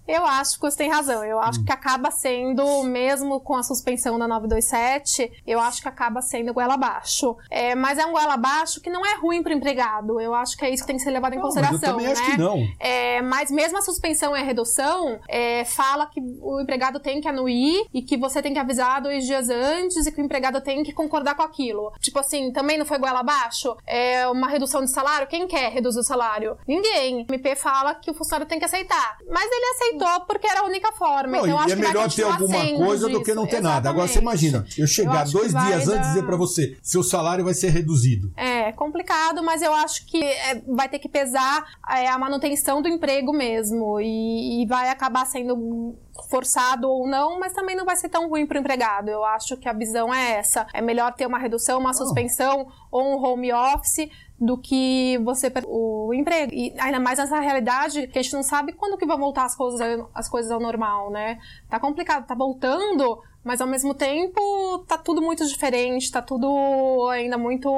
Eu 0.07 0.25
acho 0.25 0.55
que 0.55 0.61
você 0.61 0.77
tem 0.77 0.91
razão. 0.91 1.25
Eu 1.25 1.39
acho 1.39 1.61
hum. 1.61 1.65
que 1.65 1.73
acaba 1.73 2.11
sendo, 2.11 2.83
mesmo 2.83 3.41
com 3.41 3.55
a 3.55 3.63
suspensão 3.63 4.19
da 4.19 4.27
927, 4.27 5.43
eu 5.47 5.61
acho 5.61 5.83
que 5.83 5.89
acaba 5.89 6.21
sendo 6.21 6.53
goela 6.53 6.75
abaixo. 6.75 7.37
É, 7.51 7.75
mas 7.75 7.99
é 7.99 8.05
um 8.05 8.13
goela 8.13 8.35
abaixo 8.35 8.81
que 8.81 8.91
não 8.91 9.05
é 9.05 9.15
ruim 9.15 9.43
para 9.43 9.53
o 9.53 9.57
empregado. 9.57 10.21
Eu 10.21 10.35
acho 10.35 10.57
que 10.57 10.65
é 10.65 10.71
isso 10.71 10.83
que 10.83 10.89
tem 10.89 10.97
que 10.97 11.03
ser 11.03 11.11
levado 11.11 11.35
em 11.35 11.37
não, 11.37 11.45
consideração. 11.45 11.79
Mas 11.79 11.83
eu 11.83 11.93
também 11.93 12.07
né? 12.07 12.13
acho 12.13 12.31
que 12.31 12.37
não. 12.37 12.69
É, 12.79 13.23
mas 13.23 13.51
mesmo 13.51 13.79
a 13.79 13.83
suspensão 13.83 14.37
e 14.37 14.41
a 14.41 14.43
redução 14.43 15.21
é, 15.29 15.65
fala 15.65 16.07
que 16.07 16.21
o 16.41 16.61
empregado 16.61 16.99
tem 16.99 17.21
que 17.21 17.29
anuir 17.29 17.87
e 17.95 18.03
que 18.03 18.17
você 18.17 18.43
tem 18.43 18.53
que 18.53 18.59
avisar 18.59 19.01
dois 19.01 19.25
dias 19.25 19.49
antes 19.49 20.07
e 20.07 20.13
que 20.13 20.21
o 20.21 20.25
empregado 20.25 20.61
tem 20.61 20.83
que 20.83 20.93
concordar 20.93 21.35
com 21.37 21.43
aquilo. 21.43 21.93
Tipo 22.01 22.19
assim, 22.19 22.53
também 22.53 22.79
não 22.79 22.87
foi 22.87 22.99
goela 22.99 23.21
abaixo? 23.21 23.77
É 23.87 24.27
uma 24.29 24.49
redução 24.49 24.85
de 24.85 24.91
salário? 24.91 25.29
Quem 25.29 25.47
quer 25.47 25.71
reduzir 25.71 26.01
o 26.01 26.05
salário? 26.05 26.57
Ninguém. 26.67 27.27
O 27.29 27.33
MP 27.33 27.55
fala 27.55 27.95
que 27.95 28.11
o 28.11 28.15
funcionário 28.15 28.49
tem 28.49 28.59
que 28.59 28.65
aceitar. 28.65 29.19
Mas 29.29 29.49
ele 29.51 29.65
aceitou 29.71 29.90
aceitou 29.91 30.27
porque 30.27 30.47
era 30.47 30.61
a 30.61 30.65
única 30.65 30.93
forma. 30.93 31.39
Não, 31.39 31.47
então, 31.47 31.59
acho 31.59 31.73
é 31.73 31.77
melhor 31.77 32.13
ter 32.13 32.23
alguma 32.23 32.67
coisa 32.77 33.07
disso. 33.07 33.19
do 33.19 33.25
que 33.25 33.35
não 33.35 33.45
ter 33.45 33.57
Exatamente. 33.57 33.75
nada. 33.75 33.91
Agora 33.91 34.09
você 34.09 34.19
imagina, 34.19 34.67
eu 34.77 34.87
chegar 34.87 35.27
eu 35.27 35.33
dois 35.33 35.53
dias 35.53 35.89
antes 35.89 36.07
e 36.07 36.11
dizer 36.11 36.25
para 36.25 36.37
você, 36.37 36.77
seu 36.83 37.03
salário 37.03 37.45
vai 37.45 37.55
ser 37.55 37.71
reduzido. 37.71 38.33
É 38.37 38.73
complicado, 38.73 39.43
mas 39.43 39.63
eu 39.63 39.73
acho 39.75 40.07
que 40.07 40.23
é, 40.23 40.63
vai 40.67 40.89
ter 40.89 40.99
que 40.99 41.09
pesar 41.09 41.65
é, 41.89 42.09
a 42.09 42.19
manutenção 42.19 42.81
do 42.81 42.89
emprego 42.89 43.33
mesmo. 43.33 44.01
E, 44.01 44.63
e 44.63 44.67
vai 44.67 44.89
acabar 44.89 45.27
sendo 45.27 45.97
forçado 46.29 46.89
ou 46.89 47.07
não, 47.07 47.39
mas 47.39 47.53
também 47.53 47.77
não 47.77 47.85
vai 47.85 47.97
ser 47.97 48.09
tão 48.09 48.29
ruim 48.29 48.47
para 48.47 48.57
o 48.57 48.61
empregado. 48.61 49.09
Eu 49.09 49.25
acho 49.25 49.57
que 49.57 49.69
a 49.69 49.73
visão 49.73 50.13
é 50.13 50.33
essa. 50.33 50.67
É 50.73 50.81
melhor 50.81 51.13
ter 51.15 51.27
uma 51.27 51.39
redução, 51.39 51.79
uma 51.79 51.95
suspensão 51.95 52.67
ou 52.91 53.03
um 53.03 53.25
home 53.25 53.53
office 53.53 54.09
do 54.41 54.57
que 54.57 55.19
você 55.19 55.53
o 55.67 56.15
emprego. 56.15 56.53
E 56.55 56.75
ainda 56.79 56.99
mais 56.99 57.19
nessa 57.19 57.39
realidade 57.41 58.07
que 58.07 58.19
a 58.19 58.23
gente 58.23 58.33
não 58.33 58.43
sabe 58.43 58.73
quando 58.73 58.97
que 58.97 59.05
vão 59.05 59.19
voltar 59.19 59.45
as 59.45 59.55
coisas, 59.55 59.81
as 60.15 60.29
coisas 60.29 60.51
ao 60.51 60.59
normal, 60.59 61.11
né? 61.11 61.39
Tá 61.69 61.79
complicado, 61.79 62.27
tá 62.27 62.35
voltando, 62.35 63.19
mas 63.45 63.61
ao 63.61 63.67
mesmo 63.67 63.93
tempo 63.93 64.85
tá 64.89 64.97
tudo 64.97 65.21
muito 65.21 65.47
diferente, 65.47 66.11
tá 66.11 66.23
tudo 66.23 67.07
ainda 67.11 67.37
muito 67.37 67.71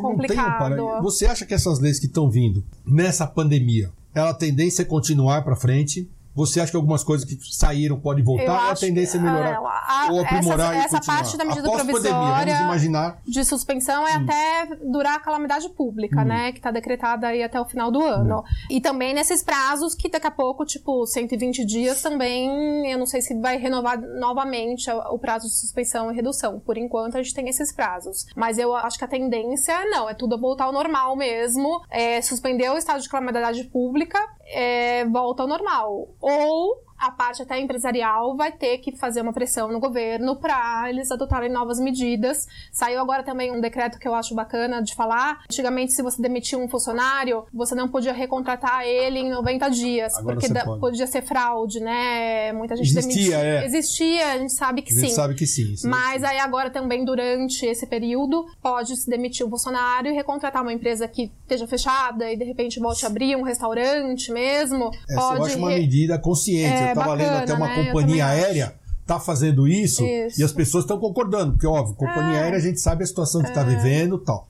complicado. 0.00 1.02
Você 1.02 1.26
acha 1.26 1.44
que 1.44 1.54
essas 1.54 1.80
leis 1.80 1.98
que 1.98 2.06
estão 2.06 2.30
vindo 2.30 2.64
nessa 2.86 3.26
pandemia, 3.26 3.90
ela 4.14 4.30
a 4.30 4.34
tendência 4.34 4.82
é 4.82 4.84
continuar 4.84 5.42
para 5.42 5.56
frente? 5.56 6.08
Você 6.34 6.60
acha 6.60 6.70
que 6.70 6.76
algumas 6.76 7.02
coisas 7.02 7.26
que 7.26 7.36
saíram 7.54 7.98
podem 7.98 8.24
voltar 8.24 8.66
ou 8.66 8.70
a 8.70 8.74
tendência 8.74 9.18
é 9.18 9.20
melhorar? 9.20 9.58
A, 9.58 10.06
a, 10.06 10.12
ou 10.12 10.20
aprimorar 10.20 10.74
essa, 10.74 10.96
e 10.96 10.98
essa 10.98 11.00
parte 11.00 11.36
da 11.36 11.44
medida 11.44 11.66
Após 11.66 11.82
provisória 11.82 12.14
pandemia, 12.14 12.54
vamos 12.54 12.60
imaginar... 12.60 13.18
de 13.26 13.44
suspensão 13.44 14.06
é 14.06 14.16
hum. 14.16 14.22
até 14.22 14.76
durar 14.84 15.16
a 15.16 15.20
calamidade 15.20 15.68
pública, 15.70 16.20
hum. 16.20 16.24
né? 16.24 16.52
Que 16.52 16.58
está 16.58 16.70
decretada 16.70 17.28
aí 17.28 17.42
até 17.42 17.60
o 17.60 17.64
final 17.64 17.90
do 17.90 18.02
ano. 18.02 18.38
Hum. 18.38 18.42
E 18.70 18.80
também 18.80 19.12
nesses 19.12 19.42
prazos 19.42 19.94
que 19.94 20.08
daqui 20.08 20.26
a 20.26 20.30
pouco, 20.30 20.64
tipo, 20.64 21.06
120 21.06 21.64
dias 21.64 22.02
também, 22.02 22.90
eu 22.90 22.98
não 22.98 23.06
sei 23.06 23.20
se 23.20 23.38
vai 23.40 23.56
renovar 23.56 24.00
novamente 24.00 24.90
o 24.90 25.18
prazo 25.18 25.46
de 25.46 25.54
suspensão 25.54 26.10
e 26.12 26.14
redução. 26.14 26.60
Por 26.60 26.76
enquanto, 26.78 27.16
a 27.16 27.22
gente 27.22 27.34
tem 27.34 27.48
esses 27.48 27.72
prazos. 27.72 28.26
Mas 28.36 28.58
eu 28.58 28.74
acho 28.74 28.98
que 28.98 29.04
a 29.04 29.08
tendência, 29.08 29.74
não, 29.86 30.08
é 30.08 30.14
tudo 30.14 30.38
voltar 30.38 30.64
ao 30.64 30.72
normal 30.72 31.16
mesmo. 31.16 31.82
É, 31.90 32.20
suspender 32.22 32.70
o 32.70 32.78
estado 32.78 33.00
de 33.00 33.08
calamidade 33.08 33.64
pública, 33.64 34.18
é, 34.50 35.04
volta 35.06 35.42
ao 35.42 35.48
normal. 35.48 36.08
Ou 36.20 36.76
a 37.00 37.10
parte 37.10 37.42
até 37.42 37.58
empresarial 37.58 38.36
vai 38.36 38.52
ter 38.52 38.78
que 38.78 38.94
fazer 38.94 39.22
uma 39.22 39.32
pressão 39.32 39.72
no 39.72 39.80
governo 39.80 40.36
para 40.36 40.88
eles 40.90 41.10
adotarem 41.10 41.50
novas 41.50 41.80
medidas. 41.80 42.46
Saiu 42.70 43.00
agora 43.00 43.22
também 43.22 43.50
um 43.50 43.60
decreto 43.60 43.98
que 43.98 44.06
eu 44.06 44.14
acho 44.14 44.34
bacana 44.34 44.82
de 44.82 44.94
falar. 44.94 45.40
Antigamente, 45.50 45.92
se 45.92 46.02
você 46.02 46.20
demitia 46.20 46.58
um 46.58 46.68
funcionário, 46.68 47.44
você 47.54 47.74
não 47.74 47.88
podia 47.88 48.12
recontratar 48.12 48.84
ele 48.84 49.18
em 49.20 49.30
90 49.30 49.70
dias, 49.70 50.14
agora 50.16 50.36
porque 50.36 50.52
da, 50.52 50.64
podia 50.64 51.06
ser 51.06 51.22
fraude, 51.22 51.80
né? 51.80 52.52
Muita 52.52 52.76
gente 52.76 52.90
Existia, 52.90 53.22
demitia. 53.22 53.38
É. 53.38 53.64
Existia, 53.64 54.32
a 54.32 54.38
gente 54.38 54.52
sabe 54.52 54.82
que 54.82 54.92
a 54.92 54.96
gente 54.96 55.08
sim. 55.08 55.14
sabe 55.14 55.34
que 55.34 55.46
sim. 55.46 55.74
Mas 55.84 56.22
aí 56.22 56.38
agora 56.38 56.68
também, 56.68 57.04
durante 57.04 57.64
esse 57.64 57.86
período, 57.86 58.46
pode 58.60 58.94
se 58.96 59.08
demitir 59.08 59.46
um 59.46 59.50
funcionário 59.50 60.10
e 60.10 60.14
recontratar 60.14 60.60
uma 60.60 60.72
empresa 60.72 61.08
que 61.08 61.30
esteja 61.42 61.66
fechada 61.66 62.30
e 62.30 62.36
de 62.36 62.44
repente 62.44 62.78
volte 62.78 63.06
a 63.06 63.08
abrir 63.08 63.36
um 63.36 63.42
restaurante 63.42 64.30
mesmo. 64.30 64.90
Essa 65.08 65.20
pode 65.20 65.38
eu 65.38 65.44
acho 65.46 65.58
uma 65.58 65.68
medida 65.68 66.18
consciente. 66.18 66.89
É, 66.89 66.89
eu 66.90 67.00
estava 67.00 67.14
lendo 67.14 67.36
até 67.36 67.54
uma 67.54 67.68
né? 67.68 67.86
companhia 67.86 68.26
aérea 68.26 68.74
está 69.00 69.18
fazendo 69.18 69.66
isso, 69.66 70.04
isso, 70.04 70.40
e 70.40 70.44
as 70.44 70.52
pessoas 70.52 70.84
estão 70.84 70.98
concordando, 70.98 71.52
porque, 71.52 71.66
óbvio, 71.66 71.96
companhia 71.96 72.36
é. 72.38 72.42
aérea 72.42 72.58
a 72.58 72.62
gente 72.62 72.80
sabe 72.80 73.02
a 73.02 73.06
situação 73.06 73.42
que 73.42 73.48
está 73.48 73.62
é. 73.62 73.64
vivendo 73.64 74.16
e 74.16 74.24
tal. 74.24 74.48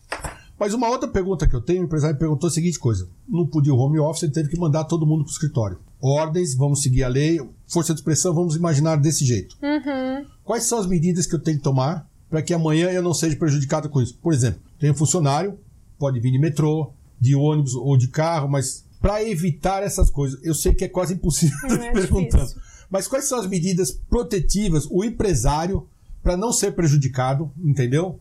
Mas 0.59 0.75
uma 0.75 0.91
outra 0.91 1.09
pergunta 1.09 1.49
que 1.49 1.57
eu 1.57 1.63
tenho, 1.63 1.81
o 1.81 1.85
empresário 1.87 2.19
perguntou 2.19 2.47
a 2.47 2.51
seguinte 2.51 2.79
coisa: 2.79 3.09
não 3.27 3.47
podia 3.47 3.73
o 3.73 3.79
home 3.79 3.99
office, 3.99 4.25
ele 4.25 4.33
teve 4.33 4.51
que 4.51 4.59
mandar 4.59 4.85
todo 4.85 5.07
mundo 5.07 5.25
para 5.25 5.31
o 5.31 5.33
escritório. 5.33 5.79
Ordens, 6.03 6.55
vamos 6.55 6.83
seguir 6.83 7.03
a 7.03 7.09
lei, 7.09 7.41
força 7.67 7.95
de 7.95 8.01
expressão, 8.01 8.35
vamos 8.35 8.57
imaginar 8.57 8.97
desse 8.97 9.25
jeito. 9.25 9.57
Uhum. 9.63 10.27
Quais 10.45 10.65
são 10.65 10.79
as 10.79 10.87
medidas 10.87 11.27
que 11.27 11.35
eu 11.35 11.39
tenho 11.39 11.57
que 11.57 11.63
tomar 11.63 12.07
para 12.29 12.43
que 12.43 12.53
amanhã 12.53 12.91
eu 12.91 13.03
não 13.03 13.15
seja 13.15 13.37
prejudicado 13.37 13.89
com 13.89 14.03
isso? 14.03 14.19
Por 14.19 14.35
exemplo, 14.35 14.61
tem 14.79 14.91
um 14.91 14.95
funcionário, 14.95 15.59
pode 15.99 16.21
vir 16.21 16.31
de 16.31 16.39
metrô, 16.39 16.93
de 17.19 17.35
ônibus 17.35 17.75
ou 17.75 17.97
de 17.97 18.09
carro, 18.09 18.49
mas 18.49 18.85
para 19.01 19.25
evitar 19.25 19.83
essas 19.83 20.11
coisas, 20.11 20.39
eu 20.45 20.55
sei 20.55 20.75
que 20.75 20.85
é 20.85 20.89
quase 20.89 21.15
impossível 21.15 21.57
é 21.71 21.91
perguntando. 21.93 22.45
Difícil. 22.45 22.63
Mas 22.91 23.07
quais 23.07 23.25
são 23.27 23.39
as 23.39 23.47
medidas 23.47 23.93
protetivas, 23.93 24.87
o 24.91 25.05
empresário, 25.05 25.89
para 26.23 26.37
não 26.37 26.53
ser 26.53 26.73
prejudicado, 26.73 27.51
entendeu? 27.59 28.21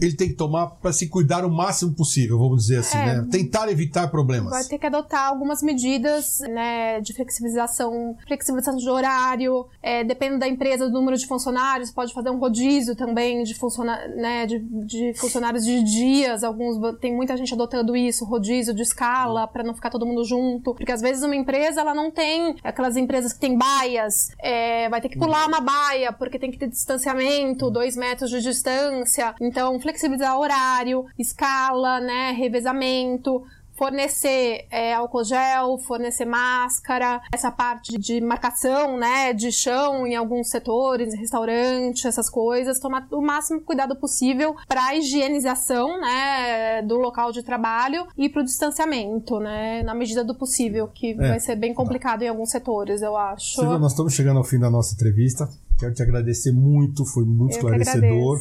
Ele 0.00 0.14
tem 0.14 0.28
que 0.28 0.34
tomar 0.34 0.66
para 0.66 0.92
se 0.92 1.08
cuidar 1.08 1.44
o 1.44 1.50
máximo 1.50 1.94
possível, 1.94 2.38
vamos 2.38 2.64
dizer 2.64 2.78
assim, 2.78 2.98
é, 2.98 3.06
né? 3.06 3.28
Tentar 3.30 3.70
evitar 3.70 4.08
problemas. 4.08 4.50
Vai 4.50 4.64
ter 4.64 4.78
que 4.78 4.86
adotar 4.86 5.28
algumas 5.28 5.62
medidas, 5.62 6.40
né, 6.40 7.00
de 7.00 7.12
flexibilização, 7.12 8.16
flexibilização 8.26 8.76
de 8.76 8.88
horário, 8.88 9.66
é, 9.82 10.02
dependendo 10.02 10.40
da 10.40 10.48
empresa, 10.48 10.86
do 10.86 10.92
número 10.92 11.16
de 11.16 11.26
funcionários, 11.26 11.90
pode 11.90 12.12
fazer 12.12 12.30
um 12.30 12.38
rodízio 12.38 12.96
também 12.96 13.44
de, 13.44 13.54
funciona 13.54 14.08
né, 14.08 14.46
de, 14.46 14.58
de 14.58 15.14
funcionários 15.14 15.64
de 15.64 15.82
dias, 15.82 16.42
alguns, 16.42 16.76
tem 16.98 17.14
muita 17.14 17.36
gente 17.36 17.54
adotando 17.54 17.96
isso, 17.96 18.24
rodízio 18.24 18.74
de 18.74 18.82
escala, 18.82 19.46
para 19.46 19.62
não 19.62 19.74
ficar 19.74 19.90
todo 19.90 20.06
mundo 20.06 20.24
junto, 20.24 20.74
porque 20.74 20.92
às 20.92 21.00
vezes 21.00 21.22
uma 21.22 21.36
empresa, 21.36 21.80
ela 21.80 21.94
não 21.94 22.10
tem 22.10 22.56
aquelas 22.64 22.96
empresas 22.96 23.32
que 23.32 23.40
tem 23.40 23.56
baias, 23.56 24.30
é, 24.38 24.88
vai 24.88 25.00
ter 25.00 25.08
que 25.08 25.18
pular 25.18 25.46
uma 25.46 25.60
baia, 25.60 26.12
porque 26.12 26.38
tem 26.38 26.50
que 26.50 26.58
ter 26.58 26.68
distanciamento, 26.68 27.70
dois 27.70 27.96
metros 27.96 28.30
de 28.30 28.40
distância, 28.40 29.34
então 29.40 29.78
flexibilizar 29.84 30.38
horário, 30.38 31.04
escala, 31.18 32.00
né, 32.00 32.32
revezamento, 32.32 33.42
fornecer 33.76 34.66
é, 34.70 34.94
álcool 34.94 35.24
gel, 35.24 35.76
fornecer 35.78 36.24
máscara, 36.24 37.20
essa 37.32 37.50
parte 37.50 37.98
de 37.98 38.20
marcação, 38.20 38.96
né, 38.96 39.34
de 39.34 39.52
chão 39.52 40.06
em 40.06 40.16
alguns 40.16 40.48
setores, 40.48 41.12
restaurante, 41.14 42.06
essas 42.06 42.30
coisas, 42.30 42.80
tomar 42.80 43.06
o 43.10 43.20
máximo 43.20 43.60
cuidado 43.60 43.94
possível 43.96 44.54
para 44.66 44.86
a 44.86 44.96
higienização, 44.96 46.00
né, 46.00 46.82
do 46.82 46.96
local 46.96 47.30
de 47.30 47.42
trabalho 47.42 48.06
e 48.16 48.28
para 48.28 48.40
o 48.40 48.44
distanciamento, 48.44 49.38
né, 49.38 49.82
na 49.82 49.94
medida 49.94 50.24
do 50.24 50.34
possível, 50.34 50.88
que 50.88 51.10
é. 51.10 51.14
vai 51.14 51.40
ser 51.40 51.56
bem 51.56 51.74
complicado 51.74 52.22
em 52.22 52.28
alguns 52.28 52.50
setores, 52.50 53.02
eu 53.02 53.16
acho. 53.16 53.56
Silvia, 53.56 53.78
nós 53.78 53.92
estamos 53.92 54.14
chegando 54.14 54.38
ao 54.38 54.44
fim 54.44 54.58
da 54.58 54.70
nossa 54.70 54.94
entrevista. 54.94 55.46
Quero 55.78 55.92
te 55.92 56.02
agradecer 56.02 56.52
muito, 56.52 57.04
foi 57.04 57.24
muito 57.24 57.52
eu 57.54 57.56
esclarecedor. 57.58 58.38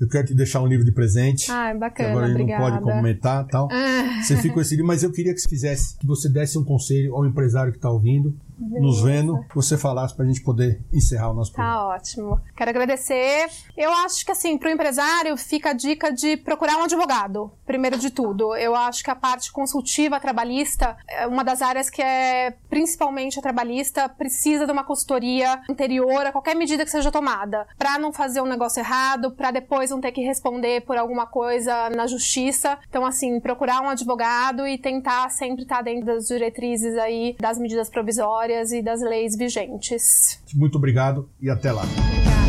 Eu 0.00 0.08
quero 0.08 0.28
te 0.28 0.34
deixar 0.34 0.62
um 0.62 0.66
livro 0.66 0.84
de 0.84 0.92
presente. 0.92 1.50
Ah, 1.50 1.74
bacana, 1.74 2.10
agora 2.10 2.28
ele 2.28 2.44
não 2.44 2.58
pode 2.58 2.80
comentar 2.80 3.46
tal. 3.46 3.68
Ah. 3.70 4.20
Você 4.22 4.36
fica 4.36 4.54
com 4.54 4.60
esse 4.60 4.74
livro, 4.74 4.86
mas 4.86 5.02
eu 5.02 5.12
queria 5.12 5.32
que 5.32 5.40
você 5.40 5.48
fizesse, 5.48 5.96
que 5.96 6.06
você 6.06 6.28
desse 6.28 6.58
um 6.58 6.64
conselho 6.64 7.14
ao 7.14 7.26
empresário 7.26 7.72
que 7.72 7.78
está 7.78 7.90
ouvindo 7.90 8.34
Beleza. 8.58 8.80
nos 8.80 9.02
vendo, 9.02 9.44
você 9.54 9.78
falasse 9.78 10.14
para 10.14 10.24
a 10.24 10.28
gente 10.28 10.42
poder 10.42 10.82
encerrar 10.92 11.30
o 11.30 11.34
nosso 11.34 11.52
programa. 11.52 11.78
Tá 11.78 11.86
ótimo. 11.86 12.40
Quero 12.56 12.70
agradecer. 12.70 13.48
Eu 13.76 13.90
acho 13.92 14.24
que, 14.24 14.32
assim, 14.32 14.58
para 14.58 14.68
o 14.68 14.72
empresário, 14.72 15.36
fica 15.36 15.70
a 15.70 15.72
dica 15.72 16.12
de 16.12 16.36
procurar 16.36 16.76
um 16.76 16.82
advogado, 16.82 17.52
primeiro 17.64 17.96
de 17.96 18.10
tudo. 18.10 18.56
Eu 18.56 18.74
acho 18.74 19.04
que 19.04 19.10
a 19.10 19.14
parte 19.14 19.52
consultiva 19.52 20.18
trabalhista 20.18 20.96
é 21.08 21.26
uma 21.26 21.44
das 21.44 21.62
áreas 21.62 21.88
que 21.88 22.02
é, 22.02 22.56
principalmente 22.68 23.38
a 23.38 23.42
trabalhista, 23.42 24.08
precisa 24.08 24.66
de 24.66 24.72
uma 24.72 24.84
consultoria 24.84 25.60
anterior 25.70 26.26
a 26.26 26.32
qualquer 26.32 26.56
medida 26.56 26.84
que 26.84 26.90
seja 26.90 27.12
tomada, 27.12 27.66
para 27.78 27.98
não 27.98 28.12
fazer 28.12 28.40
um 28.40 28.46
negócio 28.46 28.80
errado, 28.80 29.30
para 29.30 29.52
depois 29.52 29.90
não 29.90 30.00
ter 30.00 30.10
que 30.10 30.22
responder 30.22 30.80
por 30.82 30.96
alguma 30.96 31.26
coisa 31.26 31.88
na 31.90 32.06
justiça. 32.06 32.78
Então, 32.88 33.06
assim, 33.06 33.38
procurar 33.38 33.80
um 33.82 33.88
advogado 33.88 34.66
e 34.66 34.76
tentar 34.78 35.30
sempre 35.30 35.62
estar 35.62 35.82
dentro 35.82 36.06
das 36.06 36.26
diretrizes 36.26 36.96
aí 36.98 37.36
das 37.38 37.58
medidas 37.58 37.88
provisórias 37.88 38.47
e 38.72 38.82
das 38.82 39.00
leis 39.00 39.36
vigentes. 39.36 40.40
Muito 40.54 40.76
obrigado 40.76 41.28
e 41.40 41.50
até 41.50 41.72
lá. 41.72 41.82
Obrigada. 41.82 42.47